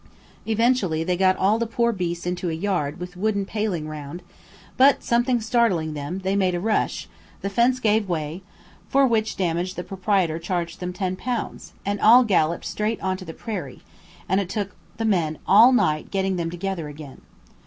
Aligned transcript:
Eventually 0.47 1.03
they 1.03 1.15
got 1.15 1.37
all 1.37 1.59
the 1.59 1.67
poor 1.67 1.91
beasts 1.91 2.25
into 2.25 2.49
a 2.49 2.53
yard 2.55 2.99
with 2.99 3.15
wooden 3.15 3.45
pailing 3.45 3.87
round, 3.87 4.23
but, 4.75 5.03
something 5.03 5.39
startling 5.39 5.93
them, 5.93 6.21
they 6.23 6.35
made 6.35 6.55
a 6.55 6.59
rush, 6.59 7.07
the 7.41 7.51
fence 7.51 7.79
gave 7.79 8.09
way, 8.09 8.41
for 8.89 9.05
which 9.05 9.37
damage 9.37 9.75
the 9.75 9.83
proprietor 9.83 10.39
charged 10.39 10.79
them 10.79 10.91
ten 10.91 11.15
pounds, 11.15 11.73
and 11.85 12.01
all 12.01 12.23
galloped 12.23 12.65
straight 12.65 12.99
on 12.99 13.15
to 13.15 13.25
the 13.25 13.31
prairie, 13.35 13.83
and 14.27 14.41
it 14.41 14.49
took 14.49 14.73
the 14.97 15.05
men 15.05 15.37
all 15.45 15.71
night 15.71 16.09
getting 16.09 16.35
them 16.35 16.49
together 16.49 16.87
again. 16.87 17.21